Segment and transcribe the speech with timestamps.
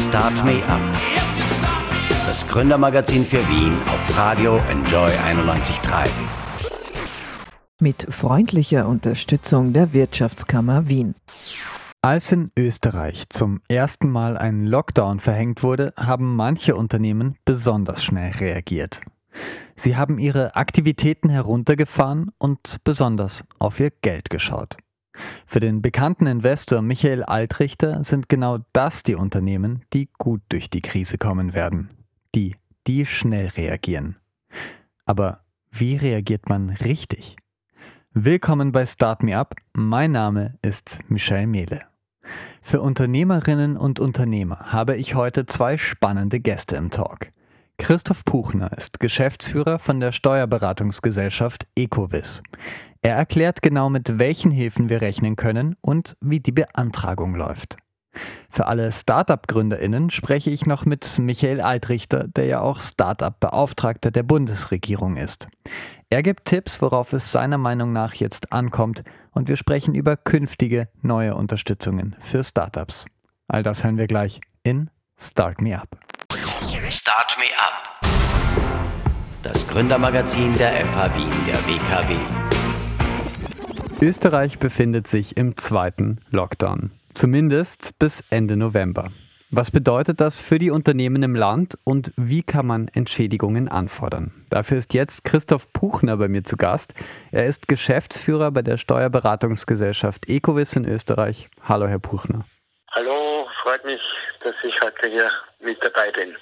[0.00, 0.80] Start Me Up.
[2.26, 6.08] Das Gründermagazin für Wien auf Radio Enjoy 91.3.
[7.80, 11.14] Mit freundlicher Unterstützung der Wirtschaftskammer Wien.
[12.00, 18.32] Als in Österreich zum ersten Mal ein Lockdown verhängt wurde, haben manche Unternehmen besonders schnell
[18.32, 19.02] reagiert.
[19.76, 24.78] Sie haben ihre Aktivitäten heruntergefahren und besonders auf ihr Geld geschaut.
[25.46, 30.80] Für den bekannten Investor Michael Altrichter sind genau das die Unternehmen, die gut durch die
[30.80, 31.90] Krise kommen werden.
[32.34, 34.16] Die, die schnell reagieren.
[35.04, 37.36] Aber wie reagiert man richtig?
[38.12, 39.54] Willkommen bei Start Me Up.
[39.72, 41.80] Mein Name ist Michelle Mehle.
[42.62, 47.32] Für Unternehmerinnen und Unternehmer habe ich heute zwei spannende Gäste im Talk.
[47.78, 52.42] Christoph Puchner ist Geschäftsführer von der Steuerberatungsgesellschaft Ecovis.
[53.02, 57.76] Er erklärt genau, mit welchen Hilfen wir rechnen können und wie die Beantragung läuft.
[58.50, 65.16] Für alle Startup-GründerInnen spreche ich noch mit Michael Altrichter, der ja auch Startup-Beauftragter der Bundesregierung
[65.16, 65.48] ist.
[66.10, 70.88] Er gibt Tipps, worauf es seiner Meinung nach jetzt ankommt und wir sprechen über künftige
[71.00, 73.06] neue Unterstützungen für Startups.
[73.46, 75.96] All das hören wir gleich in Start Me Up.
[76.90, 78.00] Start Me Up.
[79.42, 82.49] Das Gründermagazin der FH Wien der WKW.
[84.02, 86.90] Österreich befindet sich im zweiten Lockdown.
[87.12, 89.12] Zumindest bis Ende November.
[89.50, 94.32] Was bedeutet das für die Unternehmen im Land und wie kann man Entschädigungen anfordern?
[94.48, 96.94] Dafür ist jetzt Christoph Puchner bei mir zu Gast.
[97.30, 101.50] Er ist Geschäftsführer bei der Steuerberatungsgesellschaft Ecovis in Österreich.
[101.62, 102.46] Hallo, Herr Puchner.
[102.92, 104.00] Hallo, freut mich,
[104.42, 105.28] dass ich heute hier
[105.62, 106.34] mit dabei bin.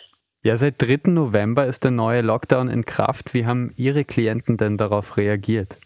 [0.42, 1.10] Ja, seit 3.
[1.10, 3.34] November ist der neue Lockdown in Kraft.
[3.34, 5.76] Wie haben Ihre Klienten denn darauf reagiert?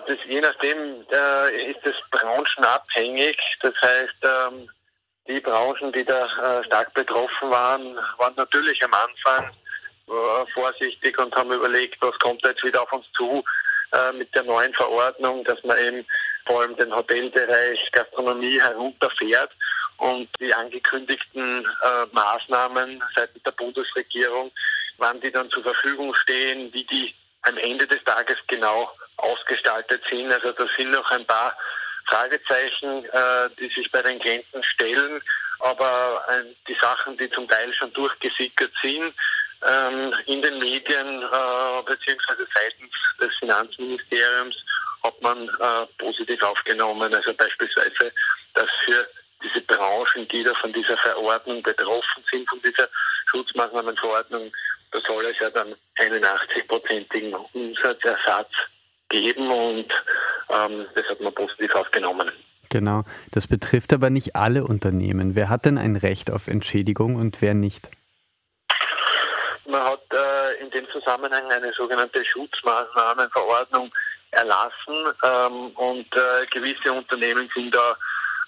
[0.00, 3.38] Das, je nachdem äh, ist es branchenabhängig.
[3.60, 4.70] Das heißt, ähm,
[5.28, 6.24] die Branchen, die da
[6.60, 9.50] äh, stark betroffen waren, waren natürlich am Anfang
[10.08, 13.42] äh, vorsichtig und haben überlegt, was kommt jetzt wieder auf uns zu
[13.92, 16.06] äh, mit der neuen Verordnung, dass man eben
[16.46, 19.50] vor allem den Hotelbereich Gastronomie herunterfährt
[19.98, 24.52] und die angekündigten äh, Maßnahmen seitens der Bundesregierung,
[24.98, 30.32] wann die dann zur Verfügung stehen, wie die am Ende des Tages genau ausgestaltet sind.
[30.32, 31.56] Also da sind noch ein paar
[32.06, 35.20] Fragezeichen, äh, die sich bei den Klienten stellen,
[35.60, 39.12] aber äh, die Sachen, die zum Teil schon durchgesickert sind,
[39.66, 44.56] ähm, in den Medien äh, beziehungsweise seitens des Finanzministeriums
[45.02, 47.12] hat man äh, positiv aufgenommen.
[47.14, 48.12] Also beispielsweise,
[48.54, 49.08] dass für
[49.42, 52.88] diese Branchen, die da von dieser Verordnung betroffen sind, von dieser
[53.30, 54.52] Schutzmaßnahmenverordnung,
[54.92, 58.52] da soll es ja dann einen 80-prozentigen Umsatzersatz
[59.08, 59.86] geben und
[60.50, 62.30] ähm, das hat man positiv aufgenommen.
[62.68, 65.34] Genau, das betrifft aber nicht alle Unternehmen.
[65.34, 67.88] Wer hat denn ein Recht auf Entschädigung und wer nicht?
[69.68, 73.92] Man hat äh, in dem Zusammenhang eine sogenannte Schutzmaßnahmenverordnung
[74.30, 77.96] erlassen ähm, und äh, gewisse Unternehmen sind da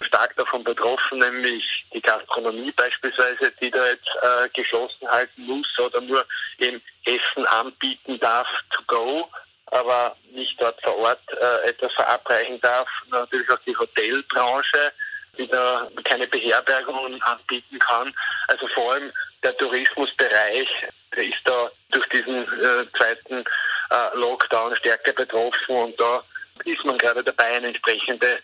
[0.01, 6.01] stark davon betroffen, nämlich die Gastronomie beispielsweise, die da jetzt äh, geschlossen halten muss oder
[6.01, 6.25] nur
[6.59, 9.29] eben Essen anbieten darf to go
[9.71, 12.89] aber nicht dort vor Ort äh, etwas verabreichen darf.
[13.11, 14.93] Natürlich auch die Hotelbranche,
[15.37, 18.13] die da keine Beherbergungen anbieten kann.
[18.49, 19.13] Also vor allem
[19.43, 20.69] der Tourismusbereich,
[21.15, 23.45] der ist da durch diesen äh, zweiten
[23.91, 26.23] äh, Lockdown stärker betroffen und da
[26.65, 28.39] ist man gerade dabei, eine entsprechende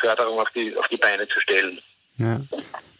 [0.00, 1.80] Förderung auf die, auf die Beine zu stellen.
[2.18, 2.40] Ja.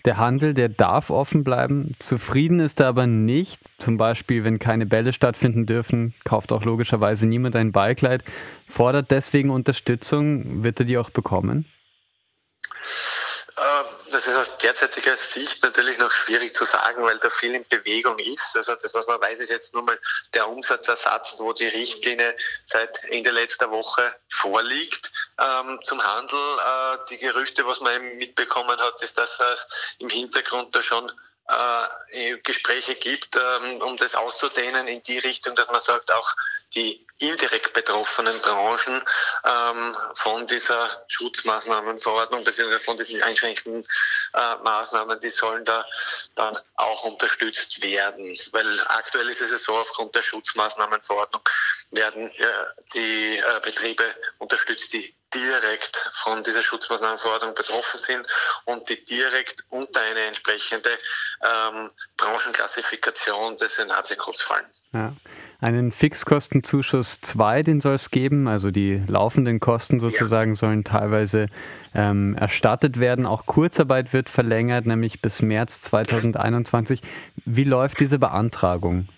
[0.05, 1.95] Der Handel, der darf offen bleiben.
[2.01, 3.61] Zufrieden ist er aber nicht.
[3.79, 8.25] Zum Beispiel, wenn keine Bälle stattfinden dürfen, kauft auch logischerweise niemand ein Ballkleid.
[8.67, 10.65] Fordert deswegen Unterstützung.
[10.65, 11.67] Wird er die auch bekommen?
[14.13, 18.19] Das ist aus derzeitiger Sicht natürlich noch schwierig zu sagen, weil da viel in Bewegung
[18.19, 18.55] ist.
[18.55, 19.99] Also das, was man weiß, ist jetzt nur mal
[20.35, 22.37] der Umsatzersatz, wo die Richtlinie
[22.67, 25.11] seit Ende letzter Woche vorliegt.
[25.41, 30.11] Ähm, zum Handel, äh, die Gerüchte, was man eben mitbekommen hat, ist, dass es im
[30.11, 31.11] Hintergrund da schon
[31.49, 36.35] äh, Gespräche gibt, ähm, um das auszudehnen in die Richtung, dass man sagt, auch
[36.75, 39.03] die indirekt betroffenen Branchen
[39.45, 42.79] ähm, von dieser Schutzmaßnahmenverordnung bzw.
[42.79, 43.85] von diesen einschränkenden
[44.35, 45.85] äh, Maßnahmen, die sollen da
[46.35, 48.37] dann auch unterstützt werden.
[48.53, 51.43] Weil aktuell ist es so, aufgrund der Schutzmaßnahmenverordnung
[51.91, 52.45] werden äh,
[52.95, 54.05] die äh, Betriebe
[54.39, 58.27] unterstützt, die direkt von dieser Schutzmaßnahmenverordnung betroffen sind
[58.65, 60.91] und die direkt unter eine entsprechende
[61.43, 64.67] ähm, Branchenklassifikation des Senatsecodes fallen.
[64.95, 65.15] Ja.
[65.63, 68.47] einen Fixkostenzuschuss 2, den soll es geben.
[68.47, 70.57] Also die laufenden Kosten sozusagen ja.
[70.57, 71.47] sollen teilweise
[71.95, 73.25] ähm, erstattet werden.
[73.25, 77.01] Auch Kurzarbeit wird verlängert, nämlich bis März 2021.
[77.47, 79.09] Wie läuft diese Beantragung?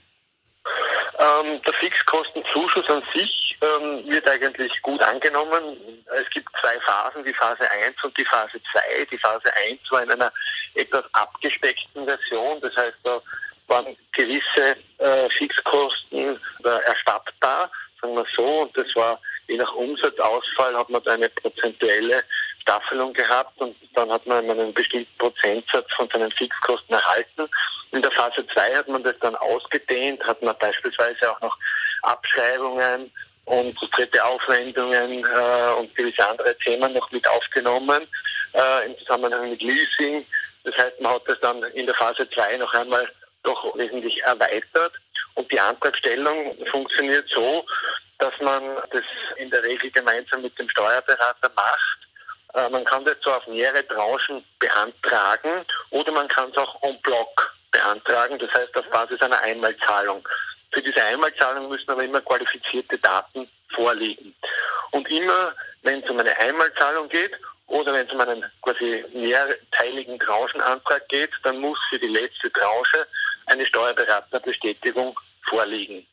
[1.18, 5.76] Ähm, der Fixkostenzuschuss an sich ähm, wird eigentlich gut angenommen.
[6.20, 9.06] Es gibt zwei Phasen, die Phase 1 und die Phase 2.
[9.10, 10.32] Die Phase 1 war in einer
[10.74, 13.20] etwas abgespeckten Version, das heißt, da
[13.66, 17.70] waren gewisse äh, Fixkosten äh, erstattbar,
[18.00, 22.22] sagen wir so, und das war je nach Umsatzausfall hat man da eine prozentuelle
[22.60, 27.48] Staffelung gehabt und dann hat man einen bestimmten Prozentsatz von seinen Fixkosten erhalten.
[27.92, 31.56] In der Phase 2 hat man das dann ausgedehnt, hat man beispielsweise auch noch
[32.02, 33.10] Abschreibungen
[33.46, 38.06] und dritte Aufwendungen äh, und gewisse andere Themen noch mit aufgenommen
[38.54, 40.26] äh, im Zusammenhang mit Leasing.
[40.64, 43.06] Das heißt, man hat das dann in der Phase 2 noch einmal
[43.42, 44.94] doch wesentlich erweitert.
[45.34, 47.66] Und die Antragstellung funktioniert so,
[48.18, 49.02] dass man das
[49.36, 51.98] in der Regel gemeinsam mit dem Steuerberater macht.
[52.54, 57.00] Äh, man kann das zwar auf mehrere Tranchen beantragen oder man kann es auch en
[57.02, 60.26] bloc beantragen, das heißt auf Basis einer Einmalzahlung.
[60.74, 64.34] Für diese Einmalzahlung müssen aber immer qualifizierte Daten vorliegen.
[64.90, 67.30] Und immer, wenn es um eine Einmalzahlung geht
[67.68, 73.06] oder wenn es um einen quasi mehrteiligen Tranchenantrag geht, dann muss für die letzte Tranche
[73.46, 75.18] eine Steuerberaterbestätigung
[75.48, 76.04] vorliegen.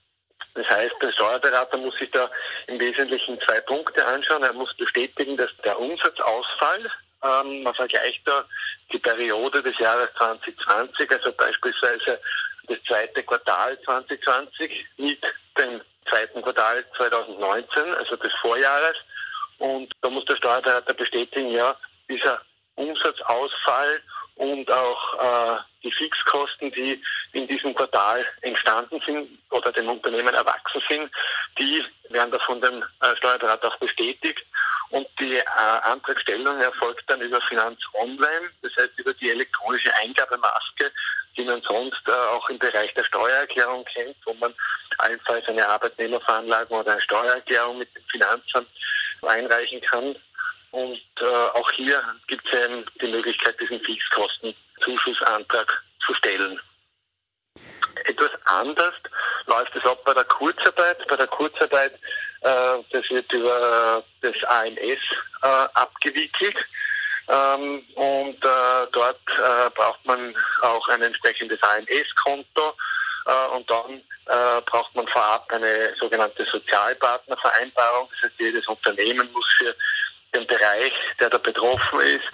[0.54, 2.30] Das heißt, der Steuerberater muss sich da
[2.68, 4.44] im Wesentlichen zwei Punkte anschauen.
[4.44, 6.92] Er muss bestätigen, dass der Umsatzausfall,
[7.24, 8.46] ähm, man vergleicht da
[8.92, 12.20] die Periode des Jahres 2020, also beispielsweise
[12.68, 15.22] das zweite Quartal 2020 mit
[15.58, 18.96] dem zweiten Quartal 2019, also des Vorjahres.
[19.60, 21.76] Und da muss der Steuerberater bestätigen, ja,
[22.10, 22.42] dieser
[22.76, 24.02] Umsatzausfall
[24.36, 27.02] und auch äh, die Fixkosten, die
[27.34, 31.12] in diesem Quartal entstanden sind oder dem Unternehmen erwachsen sind,
[31.60, 34.44] die werden da von dem äh, Steuerberater auch bestätigt.
[34.90, 35.44] Und die äh,
[35.84, 40.92] Antragstellung erfolgt dann über Finanz Online, das heißt über die elektronische Eingabemaske,
[41.38, 44.54] die man sonst auch im Bereich der Steuererklärung kennt, wo man
[44.98, 48.68] allenfalls eine Arbeitnehmerveranlagung oder eine Steuererklärung mit dem Finanzamt
[49.22, 50.16] einreichen kann.
[50.72, 56.60] Und äh, auch hier gibt es eben die Möglichkeit, diesen Fixkostenzuschussantrag zu stellen.
[58.06, 58.94] Etwas anders
[59.46, 61.06] läuft es ab bei der Kurzarbeit.
[61.08, 61.94] Bei der Kurzarbeit,
[62.42, 65.00] äh, das wird über das AMS
[65.44, 66.56] äh, abgewickelt.
[67.32, 72.74] Ähm, und äh, dort äh, braucht man auch ein entsprechendes AMS-Konto.
[73.26, 78.10] Äh, und dann äh, braucht man vorab eine sogenannte Sozialpartnervereinbarung.
[78.12, 79.74] Das heißt, jedes Unternehmen muss für
[80.34, 82.26] den Bereich, der da betroffen ist,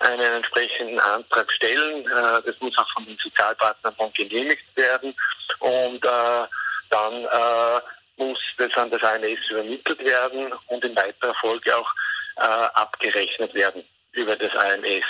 [0.00, 2.06] einen entsprechenden Antrag stellen.
[2.06, 5.14] Äh, das muss auch von den Sozialpartnern dann genehmigt werden
[5.60, 6.46] und äh,
[6.88, 7.26] dann
[8.16, 11.92] muss das an das ANS übermittelt werden und in weiterer Folge auch
[12.36, 13.84] abgerechnet werden
[14.16, 15.04] über das ANS.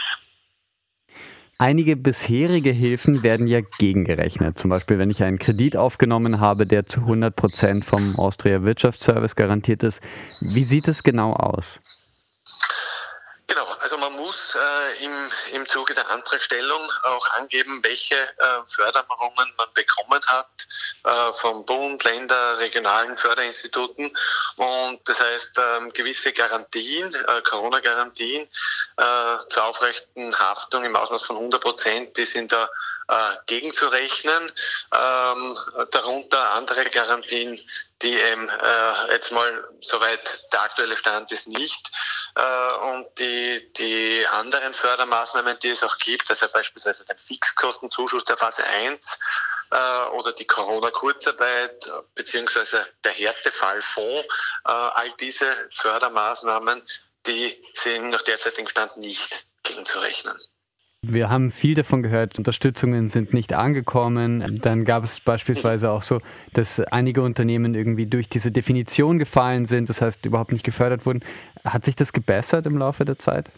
[1.59, 4.59] Einige bisherige Hilfen werden ja gegengerechnet.
[4.59, 9.37] Zum Beispiel, wenn ich einen Kredit aufgenommen habe, der zu 100 Prozent vom Austria Wirtschaftsservice
[9.37, 10.03] garantiert ist.
[10.43, 11.81] Wie sieht es genau aus?
[13.87, 19.73] Also man muss äh, im, im Zuge der Antragstellung auch angeben, welche äh, Förderungen man
[19.75, 20.49] bekommen hat
[21.05, 24.11] äh, vom Bund, Länder, regionalen Förderinstituten.
[24.57, 28.49] Und das heißt, ähm, gewisse Garantien, äh, Corona-Garantien
[28.97, 32.69] äh, zur aufrechten Haftung im Ausmaß von 100 Prozent, die sind da
[33.09, 34.51] äh, gegenzurechnen.
[34.93, 35.59] Ähm,
[35.93, 37.57] darunter andere Garantien,
[38.03, 41.91] die eben äh, jetzt mal soweit der aktuelle Stand ist nicht.
[42.35, 48.37] Äh, und die, die anderen Fördermaßnahmen, die es auch gibt, also beispielsweise den Fixkostenzuschuss der
[48.37, 49.19] Phase 1
[49.71, 49.77] äh,
[50.11, 54.27] oder die Corona-Kurzarbeit beziehungsweise der Härtefallfonds,
[54.67, 56.83] äh, all diese Fördermaßnahmen,
[57.27, 60.39] die sind nach derzeitigem Stand nicht gegenzurechnen.
[61.09, 64.59] Wir haben viel davon gehört, Unterstützungen sind nicht angekommen.
[64.61, 66.21] Dann gab es beispielsweise auch so,
[66.53, 71.25] dass einige Unternehmen irgendwie durch diese Definition gefallen sind, das heißt überhaupt nicht gefördert wurden.
[71.65, 73.51] Hat sich das gebessert im Laufe der Zeit?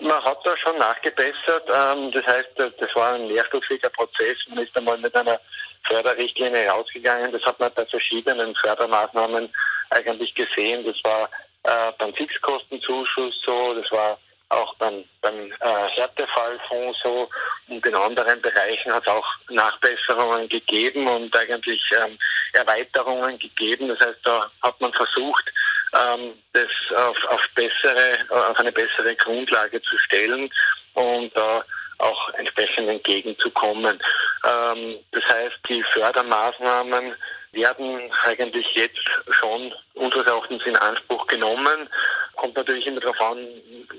[0.00, 1.64] Man hat da schon nachgebessert.
[1.68, 4.36] Ähm, das heißt, das war ein mehrstufiger Prozess.
[4.48, 5.40] Man ist einmal mit einer
[5.84, 7.32] Förderrichtlinie rausgegangen.
[7.32, 9.48] Das hat man bei verschiedenen Fördermaßnahmen
[9.90, 10.84] eigentlich gesehen.
[10.84, 11.30] Das war
[11.62, 17.28] äh, beim Fixkostenzuschuss so, das war auch beim, beim äh, Härtefallfonds so
[17.68, 22.16] und in anderen Bereichen hat es auch Nachbesserungen gegeben und eigentlich ähm,
[22.52, 23.88] Erweiterungen gegeben.
[23.88, 25.52] Das heißt, da hat man versucht,
[25.94, 30.50] ähm, das auf, auf, bessere, auf eine bessere Grundlage zu stellen
[30.94, 31.60] und äh,
[31.98, 33.98] auch entsprechend entgegenzukommen.
[34.44, 37.14] Ähm, das heißt, die Fördermaßnahmen
[37.52, 41.88] werden eigentlich jetzt schon unseres Erachtens in Anspruch genommen.
[42.36, 43.38] Kommt natürlich immer darauf an,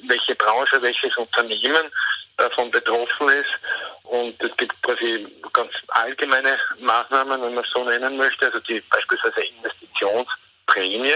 [0.08, 1.92] welche Branche, welches Unternehmen
[2.38, 3.60] davon betroffen ist.
[4.04, 8.82] Und es gibt quasi ganz allgemeine Maßnahmen, wenn man es so nennen möchte, also die
[8.90, 11.14] beispielsweise Investitionsprämie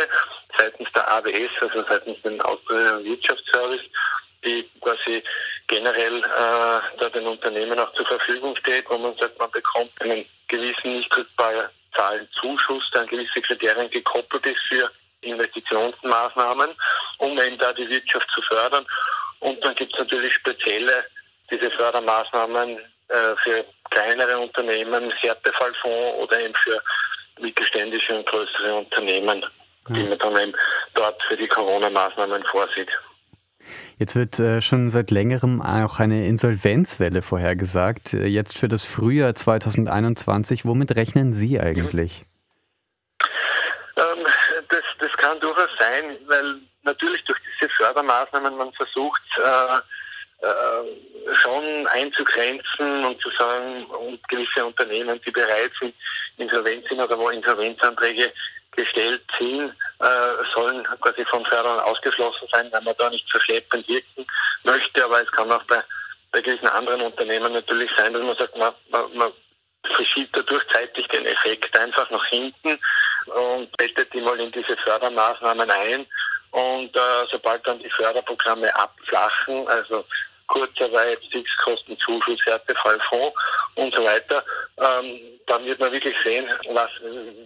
[0.57, 3.81] seitens der AWS, also seitens den Austrian Wirtschaftsservice,
[4.43, 5.23] die quasi
[5.67, 10.25] generell äh, da den Unternehmen auch zur Verfügung steht, wo man sagt, man bekommt einen
[10.47, 16.69] gewissen nicht rückbaren Zahlenzuschuss, der an gewisse Kriterien gekoppelt ist für Investitionsmaßnahmen,
[17.17, 18.85] um eben da die Wirtschaft zu fördern.
[19.39, 21.05] Und dann gibt es natürlich spezielle
[21.49, 26.81] diese Fördermaßnahmen äh, für kleinere Unternehmen, Härtefallfonds oder eben für
[27.39, 29.45] mittelständische und größere Unternehmen,
[29.89, 30.53] die man dann eben
[30.93, 32.89] dort für die Corona-Maßnahmen vorsieht.
[33.97, 38.13] Jetzt wird äh, schon seit längerem auch eine Insolvenzwelle vorhergesagt.
[38.13, 40.65] Äh, jetzt für das Frühjahr 2021.
[40.65, 42.25] Womit rechnen Sie eigentlich
[44.71, 49.77] das, das kann durchaus sein, weil natürlich durch diese Fördermaßnahmen man versucht, äh,
[50.45, 55.95] äh, schon einzugrenzen und zu sagen, und gewisse Unternehmen, die bereit sind,
[56.38, 58.33] insolvent sind oder wo Insolvenzanträge
[58.71, 64.25] gestellt sind, äh, sollen quasi von Förderern ausgeschlossen sein, weil man da nicht verschleppend wirken
[64.63, 65.03] möchte.
[65.03, 65.81] Aber es kann auch bei,
[66.31, 69.31] bei gewissen anderen Unternehmen natürlich sein, dass man sagt, man, man, man
[69.83, 72.79] verschiebt dadurch zeitlich den Effekt einfach nach hinten
[73.27, 76.05] und bettet die mal in diese Fördermaßnahmen ein.
[76.51, 80.03] Und äh, sobald dann die Förderprogramme abflachen, also
[80.47, 83.33] Kurzarbeit, Fixkostenzuschuss, Härtefallfonds
[83.75, 84.43] und so weiter,
[84.77, 86.89] ähm, dann wird man wirklich sehen, was,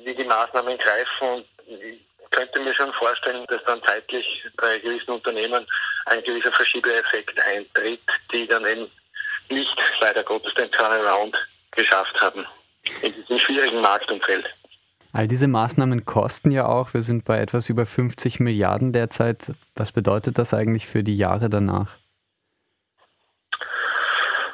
[0.03, 1.27] wie die Maßnahmen greifen.
[1.27, 1.99] Und ich
[2.31, 5.67] könnte mir schon vorstellen, dass dann zeitlich bei gewissen Unternehmen
[6.07, 8.01] ein gewisser Verschiebeeffekt eintritt,
[8.31, 8.89] die dann eben
[9.49, 11.37] nicht leider Gottes den Turnaround
[11.71, 12.45] geschafft haben
[13.01, 14.49] in diesem schwierigen Marktumfeld.
[15.15, 16.93] All diese Maßnahmen kosten ja auch.
[16.93, 19.53] Wir sind bei etwas über 50 Milliarden derzeit.
[19.73, 21.95] Was bedeutet das eigentlich für die Jahre danach?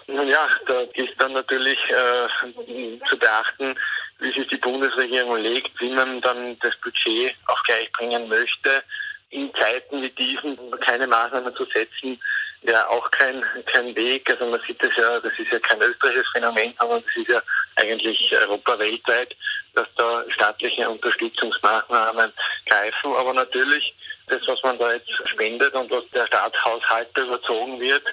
[0.06, 3.74] Nun ja, da ist dann natürlich äh, zu beachten,
[4.20, 8.84] wie sich die Bundesregierung legt, wie man dann das Budget auch gleichbringen möchte.
[9.32, 12.20] In Zeiten wie diesen keine Maßnahmen zu setzen,
[12.64, 14.30] ja auch kein, kein Weg.
[14.30, 17.42] Also man sieht das ja, das ist ja kein österreichisches Phänomen, sondern das ist ja
[17.76, 19.36] eigentlich Europa weltweit,
[19.74, 22.32] dass da staatliche Unterstützungsmaßnahmen
[22.66, 23.16] greifen.
[23.16, 23.96] Aber natürlich,
[24.28, 28.04] das, was man da jetzt spendet und was der Staatshaushalt überzogen wird,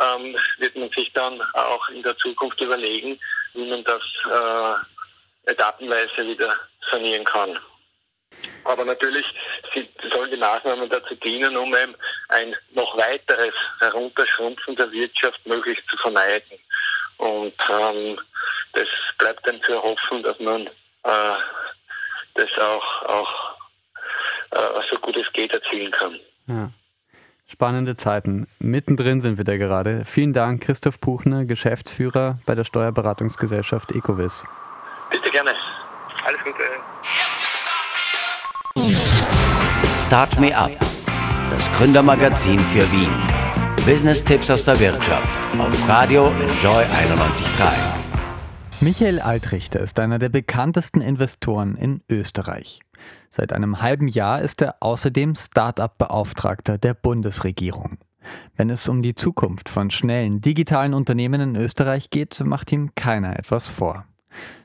[0.00, 3.18] ähm, wird man sich dann auch in der Zukunft überlegen,
[3.54, 6.54] wie man das äh, etappenweise wieder
[6.90, 7.58] sanieren kann.
[8.64, 9.26] Aber natürlich
[10.10, 11.94] sollen die Maßnahmen dazu dienen, um eben
[12.28, 16.58] ein noch weiteres Herunterschrumpfen der Wirtschaft möglichst zu vermeiden.
[17.18, 18.18] Und ähm,
[18.72, 18.88] das
[19.18, 21.36] bleibt dann zu erhoffen, dass man äh,
[22.34, 23.56] das auch, auch
[24.50, 26.18] äh, so gut es geht erzielen kann.
[26.46, 26.70] Ja.
[27.46, 28.48] Spannende Zeiten.
[28.58, 30.06] Mittendrin sind wir da gerade.
[30.06, 34.44] Vielen Dank, Christoph Buchner, Geschäftsführer bei der Steuerberatungsgesellschaft Ecovis.
[35.10, 35.54] Bitte gerne.
[40.12, 40.78] Start Me Up,
[41.48, 43.08] das Gründermagazin für Wien.
[43.86, 47.72] Business-Tipps aus der Wirtschaft auf Radio Enjoy 91.3.
[48.82, 52.80] Michael Altrichter ist einer der bekanntesten Investoren in Österreich.
[53.30, 57.96] Seit einem halben Jahr ist er außerdem Start-up-Beauftragter der Bundesregierung.
[58.54, 63.38] Wenn es um die Zukunft von schnellen digitalen Unternehmen in Österreich geht, macht ihm keiner
[63.38, 64.04] etwas vor.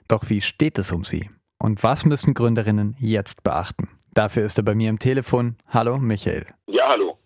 [0.09, 1.29] Doch wie steht es um sie?
[1.57, 3.87] Und was müssen Gründerinnen jetzt beachten?
[4.17, 5.57] Dafür ist er bei mir im Telefon.
[5.67, 6.47] Hallo, Michael.
[6.65, 7.19] Ja, hallo.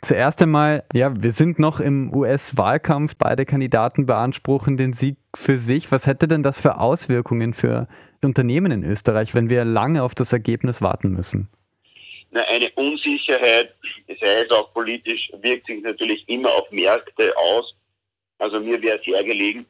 [0.00, 3.16] Zuerst einmal, ja, wir sind noch im US-Wahlkampf.
[3.18, 5.90] Beide Kandidaten beanspruchen den Sieg für sich.
[5.90, 7.88] Was hätte denn das für Auswirkungen für
[8.22, 11.48] Unternehmen in Österreich, wenn wir lange auf das Ergebnis warten müssen?
[12.30, 13.74] Na, eine Unsicherheit,
[14.06, 17.74] das heißt auch politisch, wirkt sich natürlich immer auf Märkte aus.
[18.38, 19.66] Also mir wäre sehr gelegen,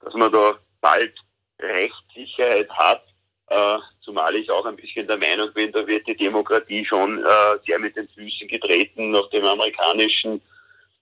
[0.00, 1.14] dass man da bald
[1.60, 3.04] Rechtssicherheit hat,
[3.48, 7.58] äh, zumal ich auch ein bisschen der Meinung bin, da wird die Demokratie schon äh,
[7.66, 10.40] sehr mit den Füßen getreten nach dem amerikanischen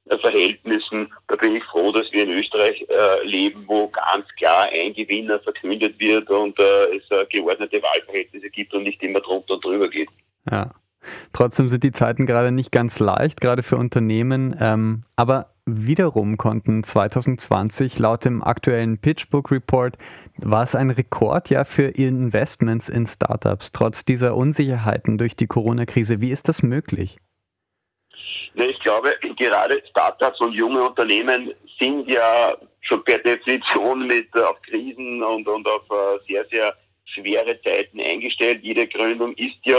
[0.07, 1.13] äh, Verhältnissen.
[1.29, 5.39] Da bin ich froh, dass wir in Österreich äh, leben, wo ganz klar ein Gewinner
[5.41, 9.89] verkündet wird und äh, es äh, geordnete Wahlverhältnisse gibt und nicht immer drunter und drüber
[9.89, 10.09] geht.
[10.51, 10.73] Ja.
[11.33, 14.57] Trotzdem sind die Zeiten gerade nicht ganz leicht, gerade für Unternehmen.
[14.61, 19.97] Ähm, aber wiederum konnten 2020 laut dem aktuellen PitchBook Report
[20.39, 26.21] war es ein Rekordjahr für Investments in Startups, trotz dieser Unsicherheiten durch die Corona-Krise.
[26.21, 27.19] Wie ist das möglich?
[28.55, 34.61] Ich glaube, gerade Startups und junge Unternehmen sind ja schon per Definition mit äh, auf
[34.63, 38.61] Krisen und, und auf äh, sehr, sehr schwere Zeiten eingestellt.
[38.63, 39.77] Jede Gründung ist ja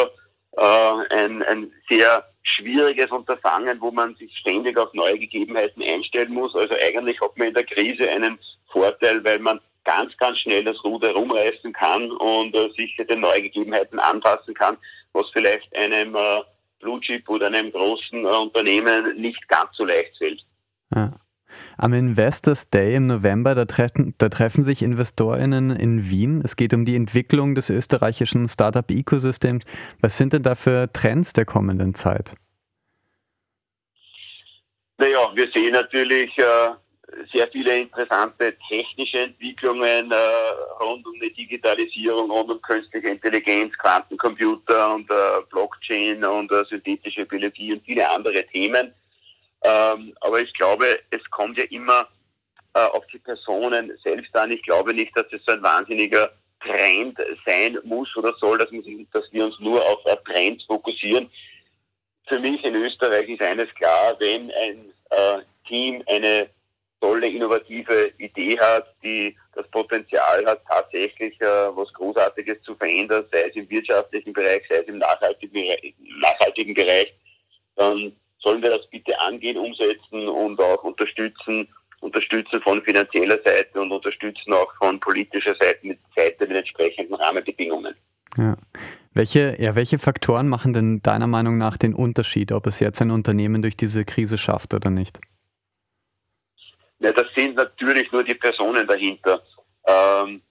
[0.57, 6.53] äh, ein, ein sehr schwieriges Unterfangen, wo man sich ständig auf neue Gegebenheiten einstellen muss.
[6.55, 8.38] Also eigentlich hat man in der Krise einen
[8.72, 13.43] Vorteil, weil man ganz, ganz schnell das Ruder rumreißen kann und äh, sich den neuen
[13.43, 14.77] Gegebenheiten anpassen kann,
[15.13, 16.41] was vielleicht einem äh,
[16.79, 20.45] Blue Chip oder einem großen äh, Unternehmen nicht ganz so leicht fällt.
[20.95, 21.12] Ja.
[21.77, 26.41] Am Investors Day im November, da treffen, da treffen sich InvestorInnen in Wien.
[26.43, 29.65] Es geht um die Entwicklung des österreichischen Startup-Ecosystems.
[30.01, 32.33] Was sind denn da für Trends der kommenden Zeit?
[34.98, 36.69] Naja, wir sehen natürlich äh,
[37.31, 40.15] sehr viele interessante technische Entwicklungen äh,
[40.83, 47.25] rund um die Digitalisierung, rund um künstliche Intelligenz, Quantencomputer und äh, Blockchain und äh, synthetische
[47.25, 48.93] Biologie und viele andere Themen.
[49.63, 52.08] Ähm, aber ich glaube, es kommt ja immer
[52.74, 54.51] äh, auf die Personen selbst an.
[54.51, 59.08] Ich glaube nicht, dass es so ein wahnsinniger Trend sein muss oder soll, dass, man,
[59.13, 61.29] dass wir uns nur auf Trends fokussieren.
[62.27, 66.50] Für mich in Österreich ist eines klar, wenn ein äh, Team eine
[67.01, 73.50] tolle, innovative Idee hat, die das Potenzial hat, tatsächlich äh, was Großartiges zu verändern, sei
[73.50, 75.65] es im wirtschaftlichen Bereich, sei es im nachhaltigen,
[76.22, 77.13] nachhaltigen Bereich,
[77.75, 81.67] dann sollen wir das bitte angehen, umsetzen und auch unterstützen,
[82.01, 87.95] unterstützen von finanzieller Seite und unterstützen auch von politischer Seite mit, Seite mit entsprechenden Rahmenbedingungen.
[88.38, 88.57] Ja.
[89.13, 93.12] Welche, ja, welche Faktoren machen denn deiner Meinung nach den Unterschied, ob es jetzt ein
[93.12, 95.19] Unternehmen durch diese Krise schafft oder nicht?
[97.00, 99.43] Ja, das sind natürlich nur die Personen dahinter.
[99.85, 100.41] Ähm,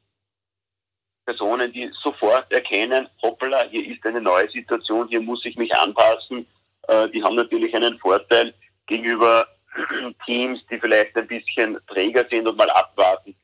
[1.25, 6.47] Personen, die sofort erkennen, hoppala, hier ist eine neue Situation, hier muss ich mich anpassen,
[6.89, 8.55] äh, die haben natürlich einen Vorteil
[8.87, 9.47] gegenüber
[10.27, 13.35] Teams, die vielleicht ein bisschen träger sind und mal abwarten.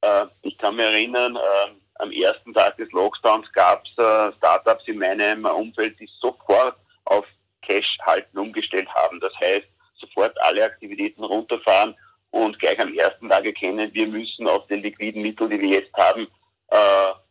[0.00, 4.98] Äh, ich kann mich erinnern, äh, am ersten Tag des Lockdowns gab es Startups in
[4.98, 7.24] meinem Umfeld, die sofort auf
[7.62, 9.20] Cash halten umgestellt haben.
[9.20, 11.94] Das heißt, sofort alle Aktivitäten runterfahren
[12.32, 15.94] und gleich am ersten Tag erkennen, wir müssen auf den liquiden Mitteln, die wir jetzt
[15.94, 16.26] haben,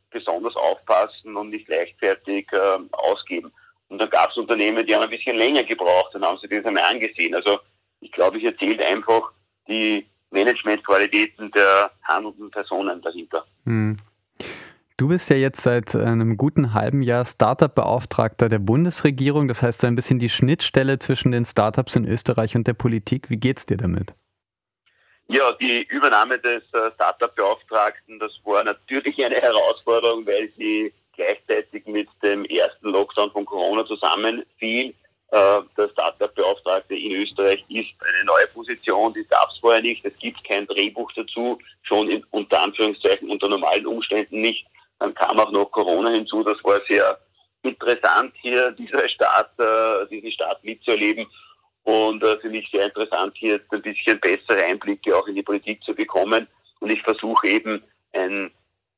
[0.09, 2.47] besonders aufpassen und nicht leichtfertig
[2.93, 3.51] ausgeben.
[3.89, 6.65] Und dann gab es Unternehmen, die haben ein bisschen länger gebraucht und haben sich das
[6.65, 7.35] einmal angesehen.
[7.35, 7.59] Also
[7.99, 9.31] ich glaube, hier zählt einfach
[9.67, 13.45] die Managementqualitäten der handelnden Personen dahinter.
[13.65, 13.97] Hm.
[14.97, 19.47] Du bist ja jetzt seit einem guten halben Jahr Startup-Beauftragter der Bundesregierung.
[19.47, 23.29] Das heißt, so ein bisschen die Schnittstelle zwischen den Startups in Österreich und der Politik.
[23.29, 24.13] Wie geht's dir damit?
[25.27, 32.07] Ja, die Übernahme des äh, Startup-Beauftragten, das war natürlich eine Herausforderung, weil sie gleichzeitig mit
[32.21, 34.93] dem ersten Lockdown von Corona zusammenfiel.
[35.31, 40.05] Äh, der Startup-Beauftragte in Österreich ist eine neue Position, die gab es vorher nicht.
[40.05, 44.67] Es gibt kein Drehbuch dazu, schon in, unter Anführungszeichen unter normalen Umständen nicht.
[44.99, 46.43] Dann kam auch noch Corona hinzu.
[46.43, 47.17] Das war sehr
[47.63, 51.25] interessant, hier dieser Start, äh, diesen Start mitzuerleben.
[51.83, 55.83] Und äh, für mich sehr interessant, hier ein bisschen bessere Einblicke auch in die Politik
[55.83, 56.47] zu bekommen.
[56.79, 58.51] Und ich versuche eben ein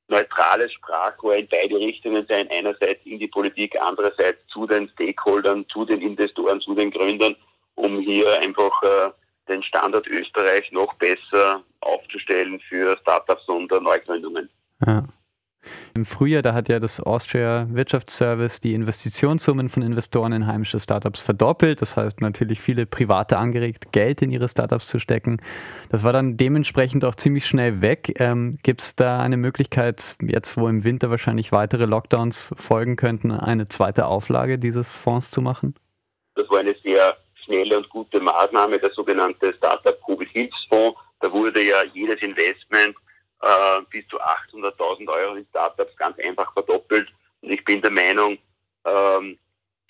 [0.07, 2.47] neutrales Sprachrohr in beide Richtungen sein.
[2.51, 7.35] Einerseits in die Politik, andererseits zu den Stakeholdern, zu den Investoren, zu den Gründern,
[7.75, 9.11] um hier einfach äh,
[9.47, 14.49] den Standard Österreich noch besser aufzustellen für Startups und Neugründungen.
[14.85, 15.03] Ja.
[15.93, 21.21] Im Frühjahr, da hat ja das Austria Wirtschaftsservice die Investitionssummen von Investoren in heimische Startups
[21.21, 21.81] verdoppelt.
[21.81, 25.41] Das heißt natürlich viele Private angeregt, Geld in ihre Startups zu stecken.
[25.89, 28.13] Das war dann dementsprechend auch ziemlich schnell weg.
[28.19, 33.31] Ähm, Gibt es da eine Möglichkeit, jetzt wo im Winter wahrscheinlich weitere Lockdowns folgen könnten,
[33.31, 35.75] eine zweite Auflage dieses Fonds zu machen?
[36.35, 40.99] Das war eine sehr schnelle und gute Maßnahme, der sogenannte Startup Covid-Hilfsfonds.
[41.19, 42.95] Da wurde ja jedes Investment
[43.41, 47.07] äh, bis zu 800.000 Euro in Startups ganz einfach verdoppelt.
[47.41, 48.37] Und ich bin der Meinung,
[48.85, 49.37] ähm,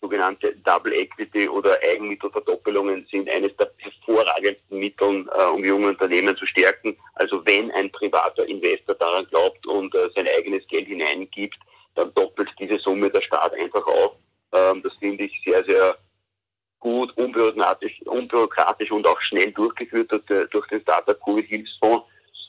[0.02, 6.46] sogenannte Double Equity oder Eigenmittelverdoppelungen sind eines der hervorragendsten Mittel, äh, um junge Unternehmen zu
[6.46, 6.98] stärken.
[7.16, 11.58] Also wenn ein privater Investor daran glaubt und äh, sein eigenes Geld hineingibt,
[11.96, 14.16] dann doppelt diese Summe der Staat einfach auf.
[14.54, 15.98] Ähm, das finde ich sehr, sehr
[16.80, 22.06] gut, unbürokratisch, unbürokratisch und auch schnell durchgeführt durch, durch den Startup Covid Hilfsfonds.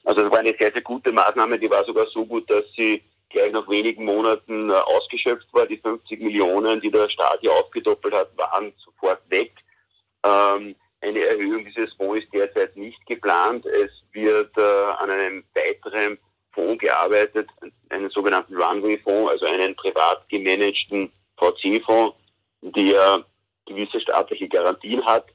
[0.07, 3.03] Also das war eine sehr, sehr gute Maßnahme, die war sogar so gut, dass sie
[3.29, 5.67] gleich nach wenigen Monaten äh, ausgeschöpft war.
[5.67, 9.53] Die 50 Millionen, die der Staat hier aufgedoppelt hat, waren sofort weg.
[10.25, 13.67] Ähm, eine Erhöhung dieses Fonds ist derzeit nicht geplant.
[13.67, 16.19] Es wird äh, an einem weiteren
[16.53, 17.49] Fonds gearbeitet,
[17.89, 22.17] einen sogenannten Runway-Fonds, also einen privat gemanagten VC-Fonds,
[22.63, 23.25] der
[23.67, 25.27] gewisse staatliche Garantien hat.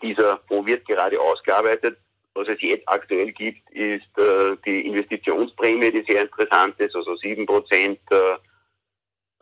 [0.00, 1.98] Dieser Fonds wird gerade ausgearbeitet
[2.34, 7.44] Was es jetzt aktuell gibt, ist äh, die Investitionsprämie, die sehr interessant ist, also 7
[7.44, 8.36] Prozent äh,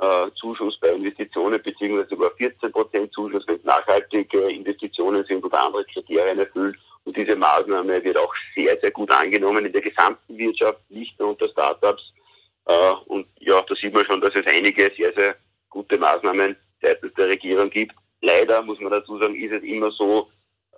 [0.01, 5.66] äh, Zuschuss bei Investitionen, beziehungsweise sogar 14 Prozent Zuschuss, wenn es nachhaltige Investitionen sind oder
[5.66, 6.79] andere Kriterien erfüllt.
[7.05, 11.31] Und diese Maßnahme wird auch sehr, sehr gut angenommen in der gesamten Wirtschaft, nicht nur
[11.31, 12.12] unter Startups.
[12.66, 15.37] Äh, und ja, da sieht man schon, dass es einige sehr, sehr
[15.68, 17.94] gute Maßnahmen seitens der Regierung gibt.
[18.20, 20.31] Leider muss man dazu sagen, ist es immer so,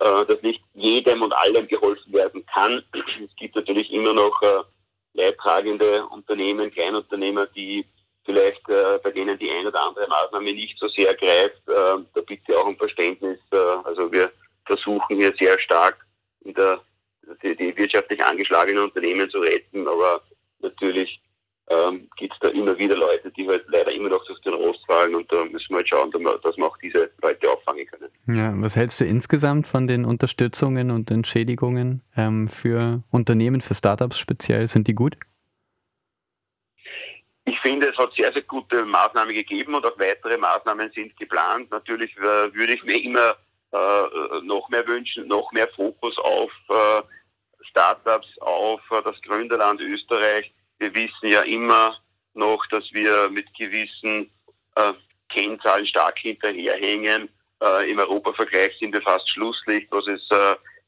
[0.03, 2.83] dass nicht jedem und allem geholfen werden kann.
[2.93, 4.63] Es gibt natürlich immer noch äh,
[5.13, 7.85] leidtragende Unternehmen, Kleinunternehmer, die
[8.25, 11.61] vielleicht äh, bei denen die eine oder andere Maßnahme nicht so sehr greift.
[11.67, 13.39] Äh, da bitte auch um Verständnis.
[13.51, 14.31] Äh, also wir
[14.65, 16.05] versuchen hier sehr stark
[16.43, 16.81] der,
[17.43, 20.21] die, die wirtschaftlich angeschlagenen Unternehmen zu retten, aber
[20.59, 21.21] natürlich
[21.69, 24.85] ähm, gibt es da immer wieder Leute, die halt leider immer noch durch den Rost
[24.85, 27.10] fallen und da müssen wir halt schauen, dass wir auch diese.
[28.27, 34.19] Ja, was hältst du insgesamt von den Unterstützungen und Entschädigungen ähm, für Unternehmen, für Startups
[34.19, 34.67] speziell?
[34.67, 35.17] Sind die gut?
[37.45, 41.71] Ich finde, es hat sehr, sehr gute Maßnahmen gegeben und auch weitere Maßnahmen sind geplant.
[41.71, 43.35] Natürlich äh, würde ich mir immer
[43.71, 47.01] äh, noch mehr wünschen, noch mehr Fokus auf äh,
[47.61, 50.53] Startups, auf äh, das Gründerland Österreich.
[50.77, 51.97] Wir wissen ja immer
[52.33, 54.29] noch, dass wir mit gewissen
[54.75, 54.93] äh,
[55.29, 57.27] Kennzahlen stark hinterherhängen.
[57.61, 60.21] Äh, Im Europavergleich sind wir fast Schlusslicht, was es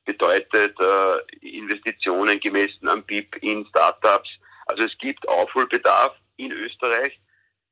[0.06, 0.78] bedeutet,
[1.40, 4.30] Investitionen gemessen am BIP in Startups.
[4.66, 7.20] Also es gibt Aufholbedarf in Österreich.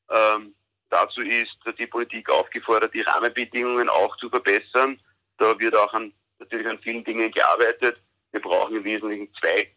[0.09, 0.53] Ähm,
[0.89, 4.99] dazu ist die Politik aufgefordert, die Rahmenbedingungen auch zu verbessern.
[5.37, 8.01] Da wird auch an, natürlich an vielen Dingen gearbeitet.
[8.31, 9.71] Wir brauchen im Wesentlichen zwei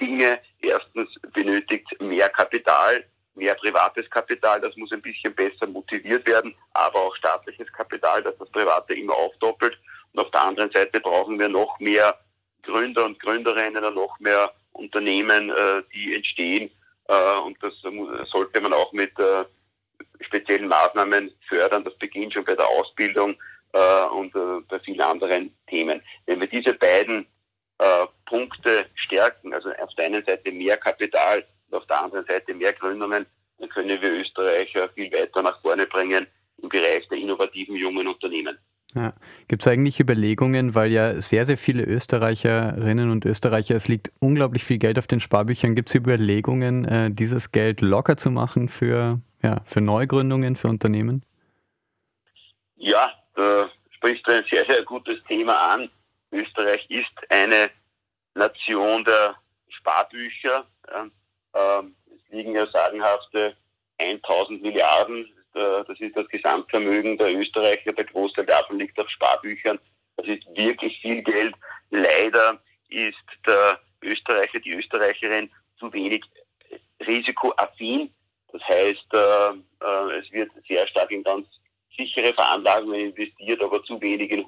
[0.00, 0.40] Dinge.
[0.60, 3.04] Erstens benötigt mehr Kapital,
[3.40, 4.60] mehr privates Kapital.
[4.60, 9.14] Das muss ein bisschen besser motiviert werden, aber auch staatliches Kapital, das das Private immer
[9.14, 9.76] aufdoppelt.
[10.12, 12.18] Und auf der anderen Seite brauchen wir noch mehr
[12.62, 16.70] Gründer und Gründerinnen und noch mehr Unternehmen, äh, die entstehen,
[17.08, 17.74] äh, und das
[18.30, 19.44] sollte man auch mit äh,
[20.20, 21.84] speziellen Maßnahmen fördern.
[21.84, 23.36] Das beginnt schon bei der Ausbildung
[24.12, 24.32] und
[24.66, 26.02] bei vielen anderen Themen.
[26.26, 27.24] Wenn wir diese beiden
[28.26, 32.72] Punkte stärken, also auf der einen Seite mehr Kapital und auf der anderen Seite mehr
[32.72, 33.26] Gründungen,
[33.58, 36.26] dann können wir Österreich viel weiter nach vorne bringen
[36.62, 38.58] im Bereich der innovativen jungen Unternehmen.
[38.94, 39.12] Ja.
[39.46, 44.64] Gibt es eigentlich Überlegungen, weil ja sehr, sehr viele Österreicherinnen und Österreicher, es liegt unglaublich
[44.64, 49.20] viel Geld auf den Sparbüchern, gibt es Überlegungen, äh, dieses Geld locker zu machen für,
[49.42, 51.24] ja, für Neugründungen, für Unternehmen?
[52.76, 55.88] Ja, da sprichst du ein sehr, sehr gutes Thema an.
[56.32, 57.70] Österreich ist eine
[58.34, 59.36] Nation der
[59.68, 60.66] Sparbücher.
[61.54, 63.56] Ähm, es liegen ja sagenhafte
[63.98, 67.92] 1000 Milliarden äh, das ist das Gesamtvermögen der Österreicher.
[67.92, 69.78] Der Großteil davon liegt auf Sparbüchern.
[70.16, 71.54] Das ist wirklich viel Geld.
[71.90, 76.22] Leider ist der Österreicher, die Österreicherin zu wenig
[77.06, 78.12] risikoaffin.
[78.52, 79.50] Das heißt, äh,
[79.84, 81.46] äh, es wird sehr stark in ganz
[81.96, 84.44] sichere Veranlagungen investiert, aber zu wenig in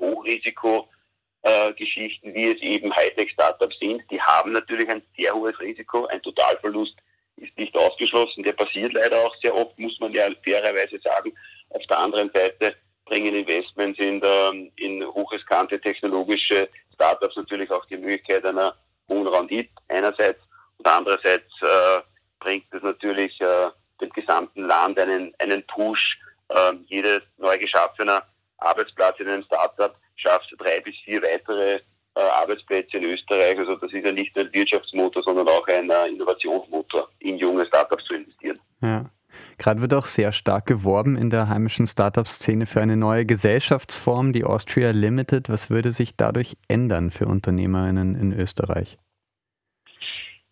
[1.45, 4.03] Hochrisikogeschichten, wie es eben Hightech-Startups sind.
[4.11, 6.07] Die haben natürlich ein sehr hohes Risiko.
[6.07, 6.95] Ein Totalverlust
[7.37, 8.43] ist nicht ausgeschlossen.
[8.43, 11.33] Der passiert leider auch sehr oft, muss man ja fairerweise sagen.
[11.71, 12.77] Auf der anderen Seite
[13.07, 18.75] bringen Investments in, der, in hochriskante technologische Startups natürlich auch die Möglichkeit einer
[19.09, 20.41] hohen Rendite einerseits
[20.79, 22.01] und andererseits äh,
[22.39, 26.19] bringt es natürlich äh, dem gesamten Land einen, einen Push.
[26.49, 28.23] Äh, jedes neu geschaffene
[28.59, 31.81] Arbeitsplatz in einem Startup schafft drei bis vier weitere
[32.15, 33.59] äh, Arbeitsplätze in Österreich.
[33.59, 37.67] Also das ist ja nicht nur ein Wirtschaftsmotor, sondern auch ein äh, Innovationsmotor, in junge
[37.67, 38.59] Startups zu investieren.
[38.81, 39.11] Ja.
[39.57, 44.45] Gerade wird auch sehr stark geworben in der heimischen Startup-Szene für eine neue Gesellschaftsform, die
[44.45, 45.49] Austria Limited.
[45.49, 48.99] Was würde sich dadurch ändern für UnternehmerInnen in Österreich?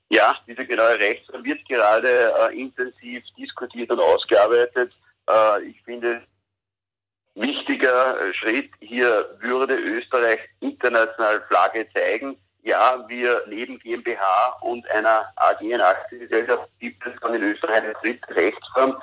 [0.09, 4.92] Ja, diese genaue Rechtsform wird gerade äh, intensiv diskutiert und ausgearbeitet.
[5.28, 6.22] Äh, ich finde,
[7.34, 8.70] wichtiger äh, Schritt.
[8.80, 12.36] Hier würde Österreich international Flagge zeigen.
[12.62, 17.94] Ja, wir neben GmbH und einer AG in Aktiengesellschaft gibt es dann in Österreich eine
[17.94, 18.96] dritte Rechtsform,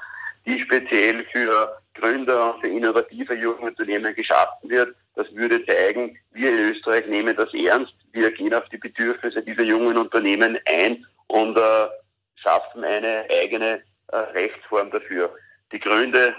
[0.45, 4.95] die speziell für Gründer und für innovative junge Unternehmen geschaffen wird.
[5.15, 7.93] Das würde zeigen, wir in Österreich nehmen das ernst.
[8.11, 11.87] Wir gehen auf die Bedürfnisse dieser jungen Unternehmen ein und äh,
[12.35, 15.33] schaffen eine eigene äh, Rechtsform dafür.
[15.71, 16.35] Die Gründe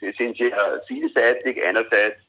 [0.00, 1.62] sind sehr vielseitig.
[1.64, 2.20] Einerseits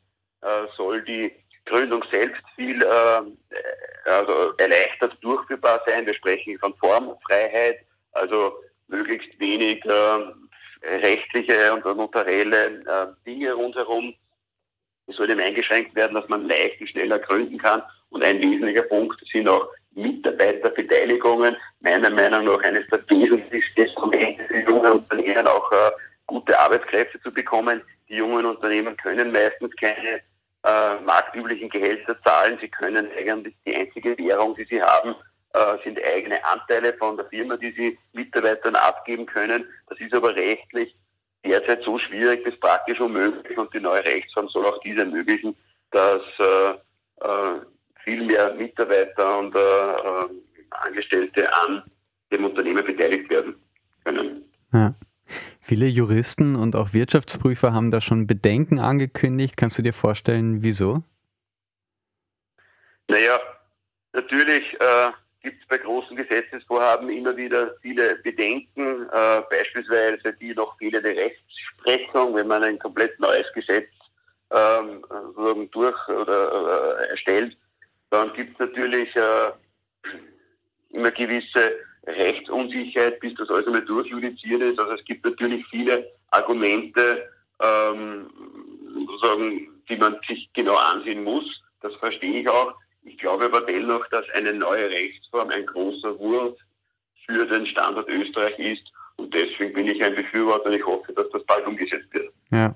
[0.42, 1.32] äh, soll die
[1.66, 6.06] Gründung selbst viel äh, also erleichtert durchführbar sein.
[6.06, 7.80] Wir sprechen von Formfreiheit,
[8.12, 8.54] also
[8.88, 14.14] möglichst wenig äh, rechtliche und notarielle Dinge rundherum.
[15.08, 17.82] Es soll eben eingeschränkt werden, dass man leicht und schneller gründen kann.
[18.10, 24.60] Und ein wesentlicher Punkt sind auch Mitarbeiterbeteiligungen meiner Meinung nach eines der wesentlichsten Instrumente für
[24.60, 25.72] junge Unternehmen auch
[26.28, 27.82] gute Arbeitskräfte zu bekommen.
[28.10, 30.22] Die jungen Unternehmen können meistens keine
[30.64, 32.58] äh, marktüblichen Gehälter zahlen.
[32.62, 35.16] Sie können eigentlich die einzige Währung, die sie haben,
[35.54, 39.66] äh, sind eigene Anteile von der Firma, die sie Mitarbeitern abgeben können.
[39.88, 40.96] Das ist aber rechtlich
[41.46, 45.56] derzeit so schwierig bis praktisch unmöglich und die neue Rechtsform soll auch diese ermöglichen,
[45.92, 46.72] dass äh,
[47.22, 47.62] äh,
[48.04, 50.30] viel mehr Mitarbeiter und äh, äh,
[50.72, 51.84] Angestellte an
[52.32, 53.56] dem Unternehmen beteiligt werden
[54.04, 54.44] können.
[54.74, 54.94] Ja.
[55.68, 59.58] Viele Juristen und auch Wirtschaftsprüfer haben da schon Bedenken angekündigt.
[59.58, 61.02] Kannst du dir vorstellen, wieso?
[63.08, 63.40] Naja,
[64.14, 65.10] natürlich äh,
[65.42, 72.36] gibt es bei großen Gesetzesvorhaben immer wieder viele Bedenken, äh, beispielsweise die noch fehlende Rechtsprechung,
[72.36, 73.90] wenn man ein komplett neues Gesetz
[74.52, 75.04] ähm,
[75.72, 77.58] durch oder äh, erstellt,
[78.12, 79.52] dann gibt es natürlich äh,
[80.92, 81.74] immer gewisse
[82.08, 84.80] Rechtsunsicherheit, bis das alles einmal durchjudiziert ist.
[84.80, 87.30] Also es gibt natürlich viele Argumente,
[87.62, 88.28] ähm,
[88.94, 91.46] sozusagen, die man sich genau ansehen muss.
[91.82, 92.74] Das verstehe ich auch.
[93.04, 96.58] Ich glaube aber dennoch, dass eine neue Rechtsform ein großer Wurf
[97.26, 98.84] für den Standort Österreich ist.
[99.18, 102.34] Und deswegen bin ich ein Befürworter und ich hoffe, dass das bald umgesetzt wird.
[102.52, 102.74] Ja.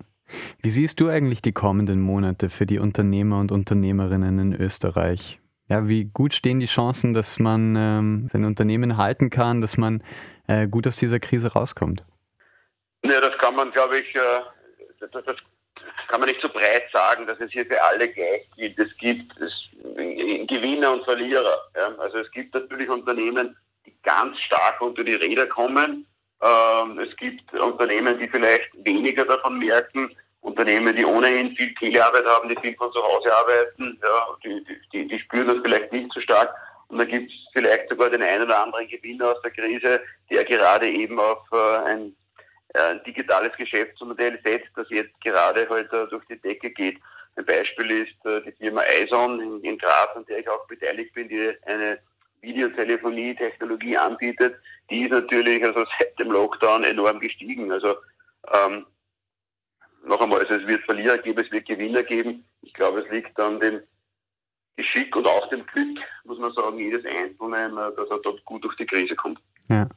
[0.62, 5.40] Wie siehst du eigentlich die kommenden Monate für die Unternehmer und Unternehmerinnen in Österreich?
[5.70, 10.04] Ja, wie gut stehen die Chancen, dass man ähm, sein Unternehmen halten kann, dass man
[10.48, 12.04] äh, gut aus dieser Krise rauskommt?
[13.06, 14.20] Ja, das kann man, glaube ich, äh,
[15.00, 15.36] das, das,
[16.08, 18.80] kann man nicht so breit sagen, dass es hier für alle gleich gilt.
[18.80, 19.54] Es gibt es,
[20.48, 21.58] Gewinner und Verlierer.
[21.76, 21.94] Ja?
[22.00, 23.56] Also es gibt natürlich Unternehmen,
[23.86, 26.08] die ganz stark unter die Räder kommen.
[26.42, 30.10] Ähm, es gibt Unternehmen, die vielleicht weniger davon merken.
[30.42, 35.08] Unternehmen, die ohnehin viel Telearbeit haben, die viel von zu Hause arbeiten, ja, die, die,
[35.08, 36.54] die spüren das vielleicht nicht so stark.
[36.88, 40.44] Und da gibt es vielleicht sogar den einen oder anderen Gewinner aus der Krise, der
[40.46, 42.16] gerade eben auf äh, ein,
[42.74, 47.00] äh, digitales Geschäftsmodell setzt, das jetzt gerade halt äh, durch die Decke geht.
[47.36, 51.14] Ein Beispiel ist äh, die Firma Eison in, in Graz, an der ich auch beteiligt
[51.14, 52.00] bin, die eine
[52.42, 54.56] Videotelefonie-Technologie anbietet.
[54.90, 57.72] Die ist natürlich also seit dem Lockdown enorm gestiegen.
[57.72, 57.96] Also
[58.54, 58.86] ähm,
[60.06, 62.46] noch einmal, also es wird Verlierer geben, es wird Gewinner geben.
[62.62, 63.82] Ich glaube, es liegt an dem
[64.76, 68.64] Geschick und auch dem Glück, muss man sagen, jedes Einzelnen, äh, dass er dort gut
[68.64, 69.40] durch die Krise kommt.
[69.68, 69.90] Ja.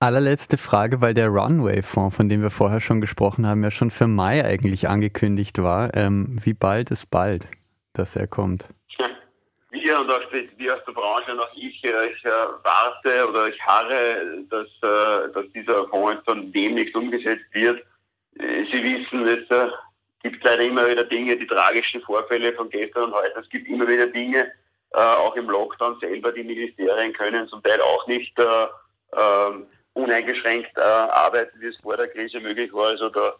[0.00, 4.06] Allerletzte Frage, weil der Runway-Fonds, von dem wir vorher schon gesprochen haben, ja schon für
[4.06, 5.94] Mai eigentlich angekündigt war.
[5.94, 7.46] Ähm, wie bald ist bald,
[7.92, 8.68] dass er kommt?
[9.70, 10.20] Wir und auch
[10.56, 12.30] wir aus der Branche und auch ich, äh, ich äh,
[12.62, 14.68] warte oder ich harre, dass,
[15.32, 17.93] dass dieser Fonds dann demnächst umgesetzt wird äh,
[18.36, 19.68] Sie wissen, es äh,
[20.22, 23.38] gibt leider immer wieder Dinge, die tragischen Vorfälle von gestern und heute.
[23.40, 24.50] Es gibt immer wieder Dinge,
[24.94, 28.66] äh, auch im Lockdown selber, die Ministerien können zum Teil auch nicht äh,
[29.16, 32.88] ähm, uneingeschränkt äh, arbeiten, wie es vor der Krise möglich war.
[32.88, 33.34] Also da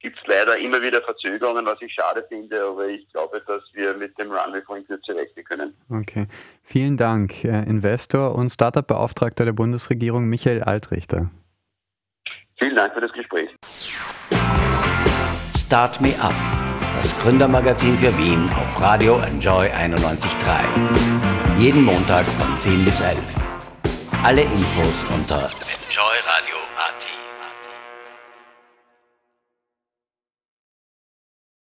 [0.00, 3.94] gibt es leider immer wieder Verzögerungen, was ich schade finde, aber ich glaube, dass wir
[3.94, 5.74] mit dem Runway in Kürze rechnen können.
[5.90, 6.26] Okay.
[6.62, 11.30] Vielen Dank, Investor und Startup-Beauftragter der Bundesregierung Michael Altrichter.
[12.58, 13.50] Vielen Dank für das Gespräch.
[15.56, 16.34] Start Me Up,
[16.96, 21.58] das Gründermagazin für Wien auf Radio Enjoy 91.3.
[21.58, 23.18] Jeden Montag von 10 bis 11.
[24.24, 25.48] Alle Infos unter
[25.88, 26.17] enjoyradio.at.